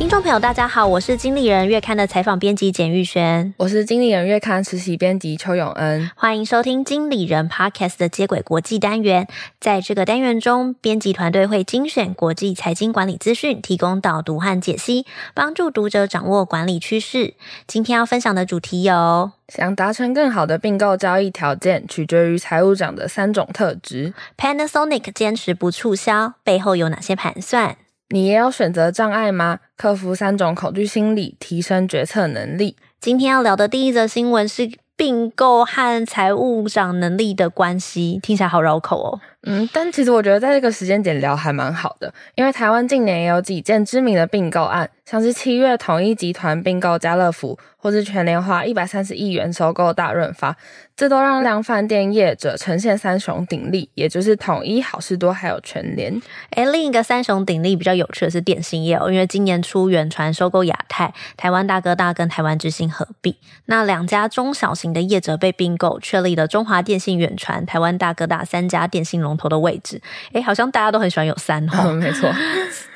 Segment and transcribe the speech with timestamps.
[0.00, 9.28] 听众朋友，大家好，我是经理人月刊的采访编辑简玉璇，我是经理人月刊实习编辑邱永恩，欢迎收听经理人 Podcast 的接轨国际单元。
[9.60, 15.04] 在这个单元中，编辑团队会精选国际财经管理资讯，提供导读和解析，
[15.34, 17.34] 帮助读者掌握管理趋势。
[17.66, 24.14] 今天要分享的主题有：想达成更好的并购交易条件，取决于财务长的三种特质。
[24.38, 27.76] Panasonic 坚持不促销，背后有哪些盘算？
[28.12, 29.60] 你也有选择障碍吗？
[29.76, 32.76] 克服三种恐惧心理，提升决策能力。
[33.00, 39.20] 今天要聊的第一则新闻是并购和财务长能力的关系，听起来好绕口哦。
[39.42, 50.54] 嗯，但其实我觉得在这个时间点聊还蛮好的，因为台湾近年也有几件知名的并购案，像是七月统一集团并购家乐福，或是全联花一百三十亿元收购大润发，
[50.94, 56.20] 这都让量贩店业者呈现三雄鼎立，也就是统一、好事多还有全联。
[56.50, 70.00] 诶，另一个三雄鼎立比较有趣的是电信业哦，因为今年初远传收购亚太，台湾大哥大跟台湾之星合并，那两家中小型的业者被并购，确立了中华电信、远传、台湾大哥大三家电信龙头的位置。
[70.32, 72.30] 诶，好像大家都很喜欢有三哈、哦，没错。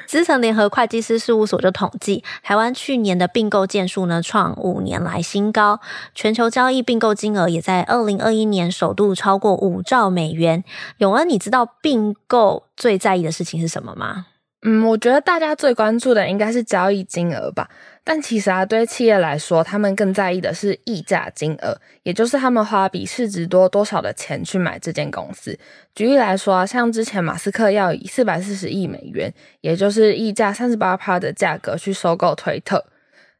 [0.06, 5.80] 资诚联合会计师事务所就统计，台湾去年的并购件数呢创五年来新高，
[6.14, 10.62] 全球交易并购金额也在二零二一年首度超过五兆美元。
[10.98, 14.26] 永恩，你知道并购最在意的事情是什么吗？
[14.66, 17.68] 嗯，我觉得大家最关注的应该是交易金额吧。
[18.02, 25.58] 但其实啊，对企业来说，他们更在意的是溢价金额，也就是他们花比市值多多少的钱去买这间公司。
[25.94, 32.86] 举例来说啊，像之前马斯克要以四百四十亿美元，也就是溢价三十八趴的价格去收购推特。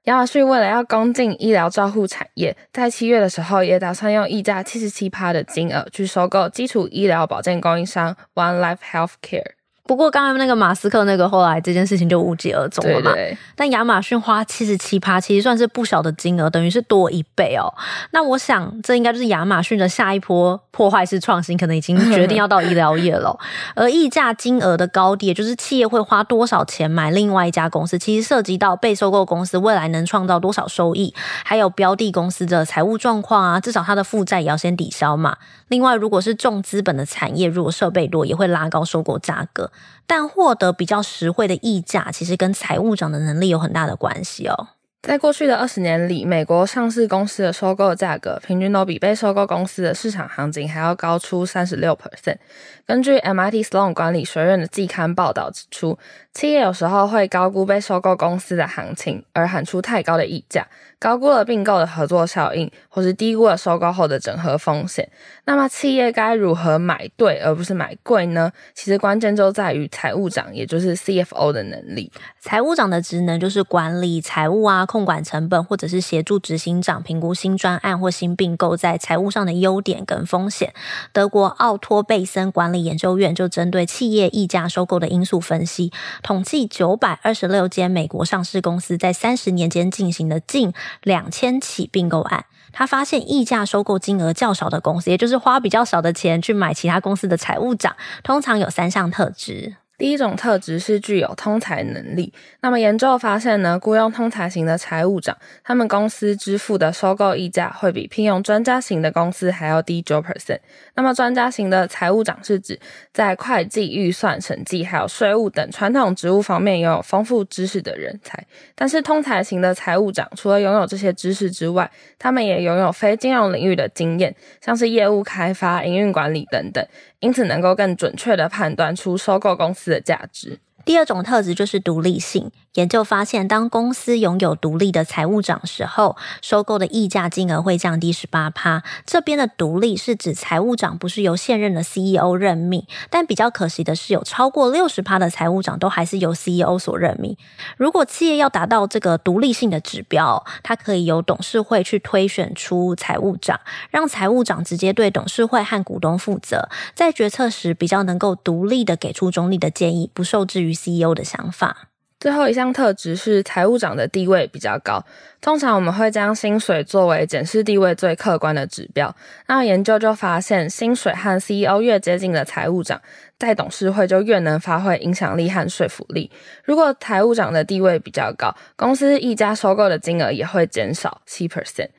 [0.05, 9.53] 亚马逊为了要攻进医疗照护产业，在七月的时候也打算用溢价七十七趴的金额去收购基础医疗保健供应商 One Life Healthcare。
[9.86, 13.12] 不过，刚才那个马斯克那个后来这件事情就无疾而终了嘛。
[13.12, 13.38] 对对。
[13.54, 17.69] 但亚马逊花七十七趴，其实算是不小的金额，等于是多一倍哦。
[18.12, 23.38] 那我想，这应该就是亚马逊的下一波破坏式创新，可能已经决定要到医疗业了。
[23.76, 31.14] 而溢价金额的高低，也就是企业会花多少钱买另外一家公司，其实涉及到被收购公司未来能创造多少收益，
[31.44, 35.36] 还有标的公司的财务状况啊，至少它的负债也要先抵消嘛。
[35.69, 39.70] 另外，如果是重资本的产业，如果设备多，也会拉高收购价格。
[40.06, 44.68] 但获得比较实惠的溢价，其实跟财务长的能力有很大的关系哦。
[45.02, 52.38] 在过去的二十年里，美国上市公司的收购价格平均都比被收购公司的市场行情还要高出三十六 percent。
[52.86, 55.98] 根据 MIT Sloan 管理学院的季刊报道指出，
[56.34, 60.67] 企业有时候会高估被收购公司的行情，而喊出太高的溢价，
[60.99, 65.09] 高估了并购的合作效应，或是低估了收购后的整合风险。
[65.45, 68.50] 那么，企业该如何买对而不是买贵呢？
[68.75, 72.11] 其实关键就在于财务长，也就是 CFO 的能力。
[72.41, 74.84] 财务长的职能就是管理财务啊。
[74.84, 80.75] 控管成本，或者是协助执行长评估新专案或新并购在财务上的优点跟风险。
[81.12, 85.93] 德国奥托贝森管理研究院就针对企业溢价收购的因素分析，
[86.24, 92.46] 统计九百二十六间美国上市公司在三十年间进行了近两千起并购案。
[92.72, 99.76] 他发现溢价收购金额较少的公司，也就是花比较少的钱去买其他公司的财务长，通常有三项特质。
[99.97, 102.32] 第一种特质是具有通才能力。
[102.60, 110.59] 那么研究发现呢，雇佣通才型的财务长，他们公司支付的收购溢价会比聘用专家型的公司还要低九 percent。
[110.94, 112.78] 那么专家型的财务长是指
[113.12, 118.44] 在会计、预算、审计还有税务等传统职务方面拥有丰富知识的人才。
[118.75, 126.84] 但是通才型的财务长，除了拥有这些知识之外，他们也拥有非金融领域的经验，像是业务开发、营运管理等等。
[127.21, 130.59] 因此，能够更准确地判断出收购公司的价值。
[130.84, 132.50] 第二种特质就是独立性。
[132.75, 138.83] 研究发现，当公司拥有独立的财务长时候，收购的溢价金额会降低十八趴。
[139.06, 147.37] 这边的独立是指财务长不是由现任的 CEO 任命，但比较可惜的是，有超过六十趴的财务长都还是由 CEO 所任命。
[147.77, 153.60] 如果企业要达到这个独立性的指标，它可以由董事会去推选出财务长，
[153.91, 161.88] 让财务长直接对董事会和股东负责，在决策时比较能够独立的给出中立的建议，不受制于 CEO 的想法。
[162.21, 165.04] 最后一项特质是财务长的地位比较高。
[165.42, 169.15] 通常我们会将薪水作为检视地位最客观的指标。
[169.47, 172.98] 那研究就发现，薪水和 CEO 越接近的财务长，
[173.38, 176.30] 在董事会就越能发挥影响力和说服力。
[176.65, 181.91] 如果财务长的地位比较高，公司溢价收购的金额也会减少七 percent。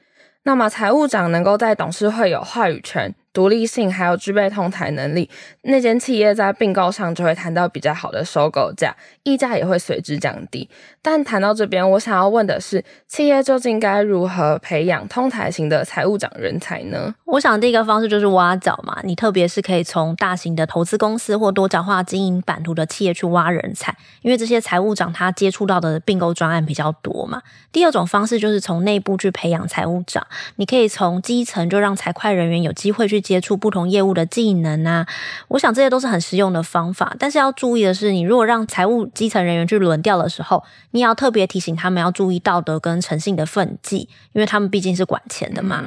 [0.42, 3.13] 那么财务长能够在董事会有话语权。
[3.36, 5.30] 独立性，还有具备通台能力，
[5.64, 10.70] 那间企业在并购上就会谈到比较好的收购价，溢价也会随之降低。
[11.02, 17.14] 但谈到这边，我想要问的是，企业究竟该如何培养通台型的财务长人才呢？
[17.26, 27.42] 我想第一个方式就是挖角嘛，你特别是可以从大型的投资公司或多角化经营版图的企业去挖人才，因为这些财务长他接触到的并购专案比较多嘛。
[27.74, 35.07] 第二种方式就是从内部去培养财务长，你可以从基层就让财会人员有机会去接触不同业务的技能啊，
[35.48, 37.16] 我想这些都是很实用的方法。
[37.18, 45.83] 但是要注意的是，你如果让财务基层人员去轮调的时候，你也要特别提醒他们要注意道德跟诚信的分际，因为他们毕竟是管钱的嘛。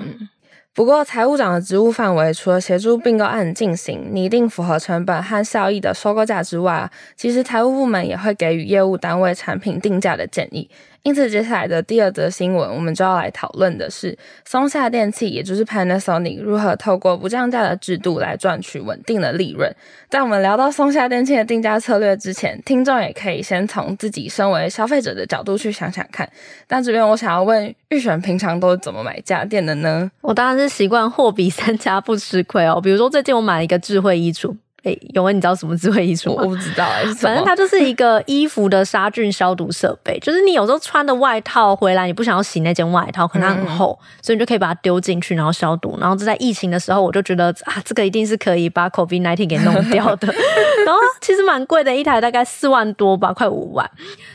[0.74, 10.68] 不过，财务长的职务范围除了协助并购案进行、拟定符合成本和效益的收购价之外，其实财务部门也会给予业务单位产品定价的建议。
[11.02, 19.74] 因此，接下来的第二则新闻，我们就要来讨论的是松下电器，也就是 Panasonic 如何透过不降价的制度来赚取稳定的利润。
[20.10, 26.28] 在我们聊到松下电器的定价策略之前，听众也可以先从自己身为消费者的角度去想想看。
[26.66, 30.10] 但这边我想要问，玉璇平常都是怎么买家电的呢？
[30.20, 32.80] 我当然是习惯货比三家不吃亏哦。
[32.80, 34.54] 比如说，最近我买了一个智慧衣橱。
[34.84, 36.42] 哎，永文，你知道什么智慧衣橱吗？
[36.44, 40.16] 我不知道哎，反正它就是一个衣服的杀菌消毒设备。
[40.20, 45.98] 就是你有时候穿的外套回来，你不想要洗那件外套，可能它很厚，嗯、所以你就可以把它丢进去，然后消毒。
[46.00, 50.28] 然后这在疫情的时候，我就觉得啊，这个一定是可以把 COVID-19 给弄掉的。
[50.86, 53.90] 然后其实蛮贵的，一台大概四万多吧，快五万。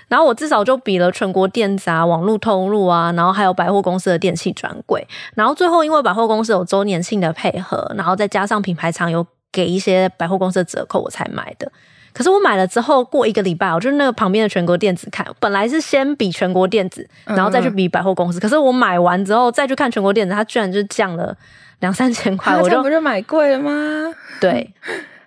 [0.09, 5.07] 然后我至少就比了全国电子啊、网络通路啊，然后还有百货公司的电器专柜。
[5.35, 9.25] 然后最后因为百货公司有周年庆的配合，然后再加上品牌厂有。
[9.53, 11.71] 给一些百货公司的折扣，我才买的。
[12.11, 18.39] 可是我买了之后，过一个礼拜，我就那个旁边的全国电子看，本来是先比全国电子，然后再去比百货公司。
[18.39, 21.35] 嗯、可是我买完之后再去看全国电子，它居然就降了
[21.79, 24.13] 两三千块，我就不是买贵了吗？
[24.41, 24.71] 对。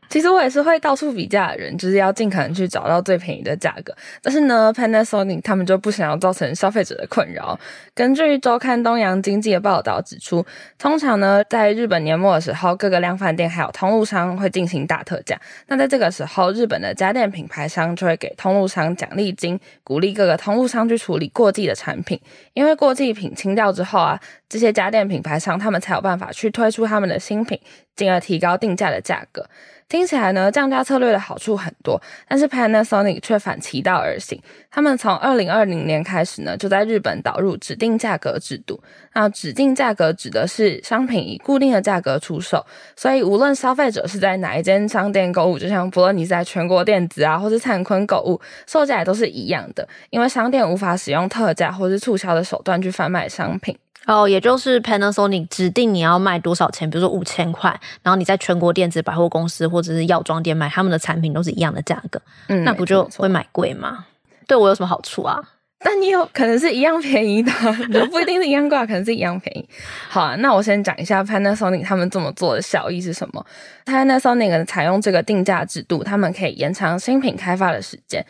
[0.08, 3.94] 其实我也是会到处比价的人，就是要尽可能去找到最便宜的价格。
[4.22, 7.58] 但是呢，Panasonic 他们就不想要造成消费者的困扰。
[7.94, 10.44] 根据周刊东洋经济的报道指出，
[10.78, 15.38] 通常呢，在日本年末的时候，各个量贩店还有通路商会进行大特价。
[15.66, 22.20] 那在这个时候，日本的家电品牌商就会给通路商奖励金，鼓励各个通路商去处理过季的产品。
[22.54, 27.58] 因为过季品清掉之后啊，这些家电品牌商他们才有办法去推出他们的新品，
[27.96, 29.46] 进而提高定价的价格。
[29.88, 34.40] 听起来呢，降价策略的好处很多，但是 Panasonic 却反其道而行。
[34.68, 38.82] 他们从二零二零年开始呢，就在日本导入指定价格制度。
[39.14, 42.66] 那指定价格指的是商品以固定的价格出售，
[42.96, 53.78] 所以无论消费者是在哪一间商店购物，就像不论你是在全国电子啊，或是灿坤购物，售价也都是一样的，因为商店无法使用特价或是促销的手段去贩卖商品。
[54.06, 64.06] 哦，也就是 Panasonic 指定你要卖多少钱，比如说五千块，然后你在全国电子百货公司或者是药妆店买他们的产品都是一样的价格，嗯，那不就会买贵吗？
[64.46, 65.42] 对我有什么好处啊？
[65.78, 67.52] 但你有可能是一样便宜的，
[68.10, 69.68] 不一定是一样贵，可能是一样便宜。
[70.08, 73.44] 好啊，那我先讲一下 Panasonic 他们这么做的效益是什么。
[73.84, 78.24] Panasonic 采用这个定价制度，他们可以延长新品开发的时间。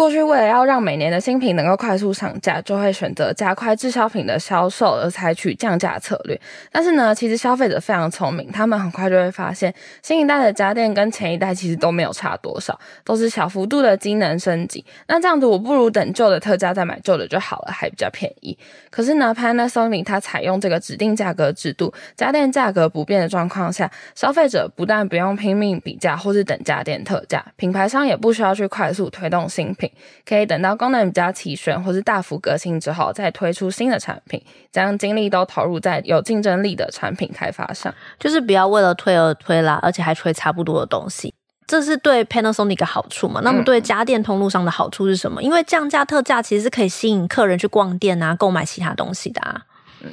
[0.00, 6.40] 过去为了要让每年的新品能够快速上架，就会选择加快滞销品的销售而采取降价策略。
[6.72, 14.82] 但是呢，其实消费者非常聪明，他们很快就会发现，新一代的家电跟前一代其实都没有差多少，都是小幅度的机能升级。
[15.06, 18.56] 那这样子，我不如等旧的特价再买旧的就好了，还比较便宜。
[18.88, 29.89] 可是呢，Panasonic 它采用这个指定价格制度，家电价格不变的状况下，消费者不但不用拼命比价或是等家电特价，品牌商也不需要去快速推动新品。
[30.28, 41.34] 可以等到功能比较齐全或是大幅革新之后，再推出新的产品，将精力都投入在有竞争力的产品开发上，就是不要为了推而推啦，而且还推差不多的东西，
[41.66, 43.40] 这是对 Panasonic 的好处嘛？
[43.42, 45.40] 那么对家电通路上的好处是什么？
[45.40, 49.62] 嗯、因为降价特价其实是可以吸引客人去逛店啊，购买其他东西的啊。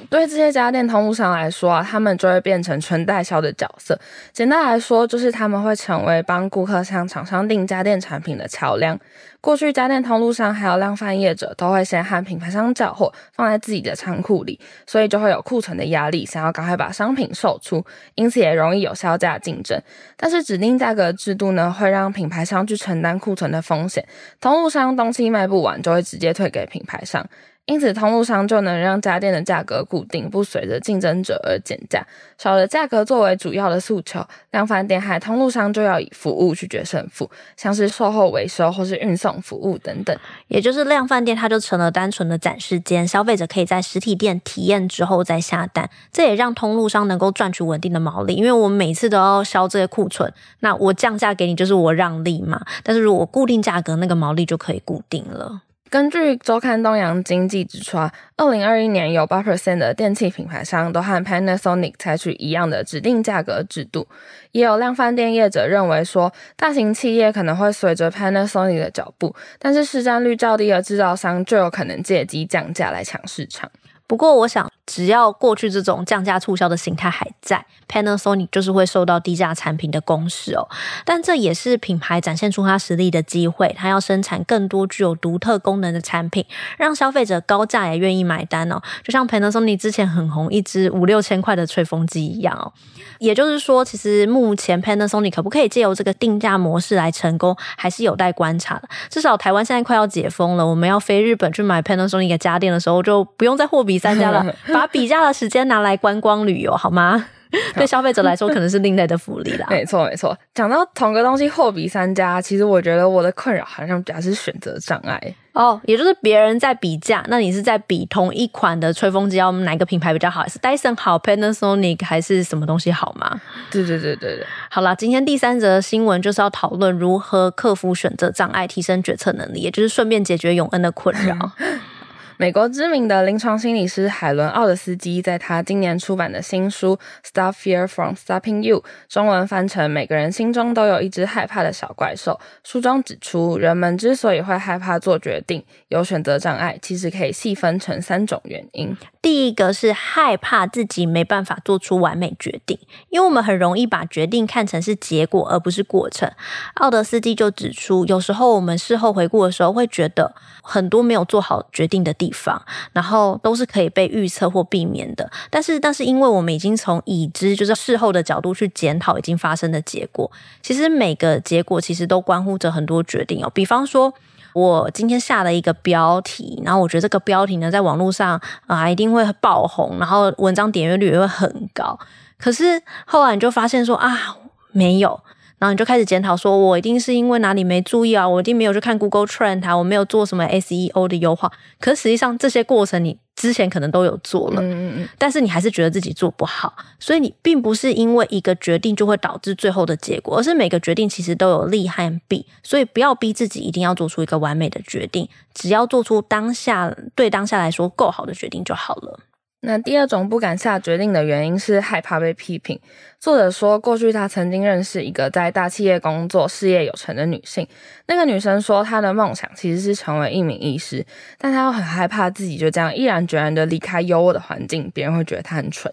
[0.10, 3.98] 对这些家电通路商来说啊，他们就会变成纯代销的角色。
[4.34, 9.00] 简单来说，就是他们会成为帮顾客向厂商订家电产品的桥梁。
[9.40, 19.80] 过去家电通路商还有量贩业者都会先和品牌商交货，放在自己的仓库里，所以就会有库存的压力，想要赶快把商品售出，因此也容易有销价竞争。
[20.18, 24.06] 但是指定价格制度呢，会让品牌商去承担库存的风险，
[24.42, 27.26] 通路商东西卖不完就会直接退给品牌商。
[27.68, 32.02] 因此通路商就能让家电的价格固定，不随着竞争者而减价。
[32.38, 40.18] 少了价格作为主要的诉求，量贩店还通路商就要以服务去决胜负，像是售后维修或是运送服务等等。
[40.48, 50.32] 也就是量贩店它就成了单纯的展示间，消费者可以在实体店体验之后再下单，这也让通路商能够赚取稳定的毛利，因为我每次都要销这些库存，
[50.62, 52.62] 那我降价给你就是我让利嘛。
[52.82, 55.64] 但是如果固定价格，那个毛利就可以固定了。
[55.90, 64.06] 根据周刊东洋经济指出啊，二零二一年有八 percent 的电器品牌商都和 Panasonic 采取一样的指定价格制度。
[64.52, 73.72] 也有量贩店业者认为说，大型企业可能会随着 Panasonic 的脚步，但是市占率较低的制造商就有可能借机降价来抢市场。
[74.06, 80.68] 不过，我想只要过去这种降价促销的形态还在，Panasonic 就是会受到低价产品的攻势哦。
[81.06, 86.46] 但这也是品牌展现出它实力的机会，它要生产更多具有独特功能的产品，
[86.78, 88.82] 让消费者高价也愿意买单哦。
[89.04, 92.72] 就像 Panasonic 之前很红一支五六千块的吹风机一样哦。
[93.20, 98.88] 也就是说，其实目前 Panasonic 可不可以借由这个定价模式来成功，还是有待观察的。
[99.10, 104.46] 至少台湾现在快要解封了，我们要飞日本去买 Panasonic 的家电的时候，就不用再货比三家了，
[104.78, 107.26] 把比价的时间拿来观光旅游，好吗？
[107.76, 109.66] 对消费者来说，可能是另类的福利啦。
[109.72, 110.38] 没错，没错。
[110.54, 115.18] 讲到同个东西货比三家，其实我觉得我的困扰好像比较是选择障碍
[115.54, 115.80] 哦。
[115.86, 120.46] 也就是别人在比价，那你是在比同一款的吹风机，要哪个品牌比较好？
[120.50, 123.40] 是 Dyson 好，Panasonic 还是什么东西好吗？
[123.72, 124.46] 对对对对对。
[124.70, 131.54] 好啦，今天第三则新闻就是要讨论如何克服选择障碍，提升决策能力，也就是顺便解决永恩的困扰。
[132.40, 136.96] 美国知名的临床心理师海伦·奥德斯基在他今年出版的新书
[137.28, 138.80] 《Stop Fear from Stopping You》
[139.10, 148.96] （中文翻成“每个人心中都有一只害怕的小怪兽”）书中指出，人们之所以会害怕做决定，有选择障碍，其实可以细分成三种原因。
[149.20, 152.78] 第一个是害怕自己没办法做出完美决定，
[153.10, 156.32] 因为我们很容易把决定看成是结果而不是过程。
[156.76, 162.27] 奥德斯基就指出，有时候我们事后回顾的时候，会觉得很多没有做好决定的地。
[162.28, 165.30] 地方，然后都是可以被预测或避免的。
[165.50, 170.30] 但是，但是，因为我们已经从已知，就是事后的角度去检讨已经发生的结果。
[170.62, 173.50] 其实每个结果其实都关乎着很多决定哦。
[173.54, 174.14] 比方说，
[174.54, 181.98] 我今天下了一个标题，然后我觉得这个标题呢，在网络上啊一定会爆红，然后文章点阅率也会很高。
[182.38, 184.38] 可是后来你就发现说啊，
[184.72, 185.22] 没有。
[185.60, 191.52] 然后你就开始检讨，说我一定是因为哪里没注意啊，我一定没有去看 Google Trend 啊，我没有做什么 SEO 的优化。
[191.80, 209.20] 可是实际上这些过程你之前可能都有做了，嗯嗯嗯，但是你还是觉得自己做不好，所以你并不是因为一个决定就会导致最后的结果，而是每个决定其实都有利和弊，所以不要逼自己一定要做出一个完美的决定，只要做出当下对当下来说够好的决定就好了。
[209.62, 212.80] 那第二种不敢下决定的原因是害怕被批评。
[213.20, 217.68] 作者说，过去他曾经认识一个在大企业工作、事业有成的女性。
[218.06, 221.04] 那个女生说，她的梦想其实是成为一名医师，
[221.40, 225.92] 但她又很害怕自己就这样毅然决然的离开优渥的环境，别人会觉得她很蠢。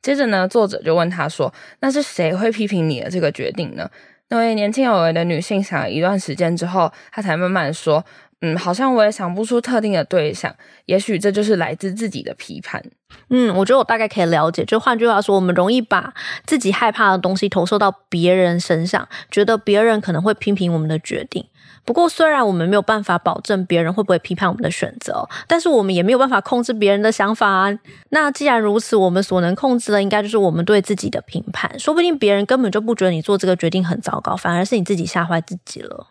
[0.00, 3.88] 接着呢，作者就问她说：“那是谁会批评你的这个决定呢？”
[4.30, 8.02] 那位年轻有为的女性想了一段时间之后，她才慢慢说
[8.40, 10.52] ：“嗯，好像我也想不出特定的对象，
[10.86, 12.82] 也许这就是来自自己的批判。”
[13.28, 14.64] 嗯，我觉得我大概可以了解。
[14.64, 16.12] 就换句话说，我们容易把
[16.46, 21.46] 自己害怕的东西投射到别人身上，觉得别人可能会批评我们的决定。
[21.84, 27.76] 不过，虽然我们没有办法保证别人会不会批判我们的选择，但是我们也没有办法控制别人的想法啊。
[28.10, 31.76] 那既然如此，我们所能控制的应该就是我们对自己的评判。
[31.80, 36.06] 说不定别人根本就不觉得你做这个决定很糟糕，反而是你自己吓坏自己了。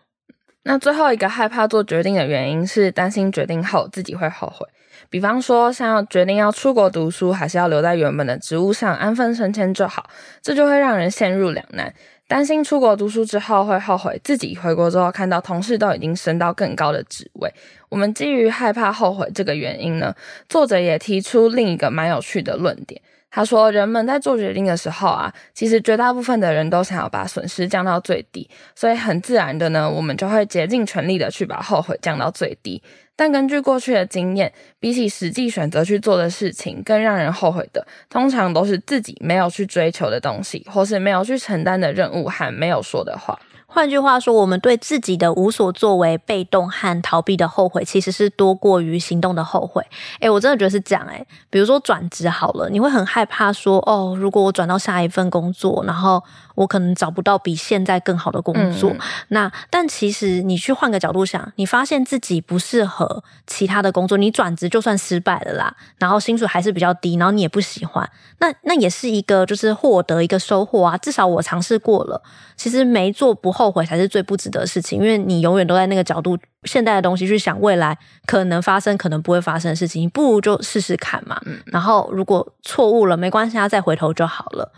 [0.64, 4.66] 那最后一个害怕做决定的原因是担心决定后自己会后悔。
[5.12, 10.08] 比方说，像要决定要出国读书，还是要留在原本的职务上安分升迁就好，
[10.40, 11.92] 这就会让人陷入两难，
[12.26, 17.52] 担心出国读书之后会后悔，自己回国之后看到同事都已经升到更高的职位。
[17.90, 20.14] 我们基于害怕后悔这个原因呢，
[20.48, 22.98] 作者也提出另一个蛮有趣的论点。
[23.34, 32.82] 他说，人们在做决定的时候啊，其实绝大部分的人都想要把损失降到最低，所以很自然的呢，我们就会竭尽全力的去把后悔降到最低。
[33.14, 43.38] 但根据过去的经验，比起实际选择去做的事情，更让人后悔的，通常都是自己没有去追求的东西，或是没有去承担的任务和没有说的话。
[43.74, 49.84] 换句话说，我们对自己的无所作为、被动和逃避的后悔，其实是多过于行动的后悔。
[50.20, 56.22] 诶，我真的觉得是这样诶，比如说转职好了，你会很害怕说，哦，如果我转到下一份工作，然后
[56.54, 58.90] 我可能找不到比现在更好的工作。
[58.90, 70.96] 嗯、那但其实你去换个角度想，你发现自己不适合合其他的工作，你转职就算失败了啦，然后薪水还是比较低，然后你也不喜欢，那那也是一个就是获得一个收获啊。
[70.98, 72.22] 至少我尝试过了，
[72.54, 81.40] 其实没做不后悔才是最不值得的事情，因为你永远都在那个角度，现代的东西去想未来可能发生、可能不会发生的事情，你不如就试试看嘛。
[81.66, 84.72] 然后如果错误了，没关系他，再回头就好了。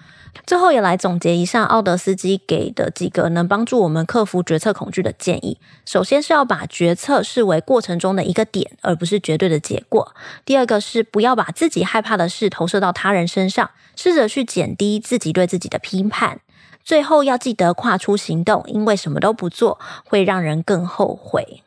[0.45, 5.61] 最后也来总结一下奥德斯基给的几个能帮助我们克服决策恐惧的建议。
[5.87, 10.13] 首先是要把决策视为过程中的一个点，而不是绝对的结果。
[10.45, 16.41] 第二个是不要把自己害怕的事投射到他人身上，试着去减低自己对自己的批判。
[16.85, 21.63] 最后要记得跨出行动，因为什么都不做会让人更后悔。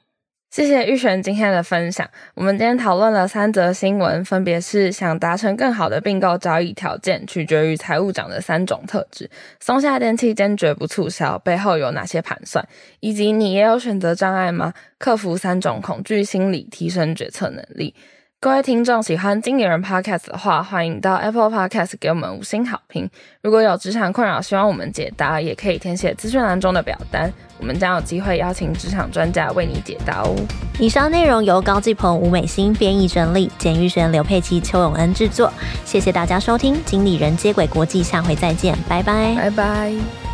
[0.50, 2.10] 谢谢玉璇今天的分享。
[2.34, 9.28] 我们今天讨论了三则新闻，分别是想达成更好的并购交易条件，取决于财务长的三种特质；
[9.60, 12.66] 松下电器坚决不促销，背后有哪些盘算？
[13.02, 14.74] 以及你也有选择障碍吗？
[14.98, 17.94] 克服三种恐惧心理，提升决策能力。
[18.40, 23.10] 各位听众喜欢经理人 Podcast 的话，欢迎到 Apple Podcast 给我们五星好评。
[23.42, 30.36] 如果有职场困扰，希望我们解答，也可以填写资讯栏中的表单，我们将有机会邀请职场专家为你解答哦。
[30.80, 35.52] 以上内容由高继鹏、吴美欣编译整理，简玉璇、刘佩琪、邱永恩制作。
[35.84, 40.27] 谢谢大家收听《经理人接轨国际》，下回再见，拜拜，拜拜。